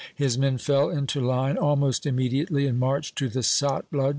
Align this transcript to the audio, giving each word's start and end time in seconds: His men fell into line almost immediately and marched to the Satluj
His 0.15 0.35
men 0.35 0.57
fell 0.57 0.89
into 0.89 1.21
line 1.21 1.57
almost 1.59 2.07
immediately 2.07 2.65
and 2.65 2.79
marched 2.79 3.15
to 3.19 3.29
the 3.29 3.41
Satluj 3.41 4.09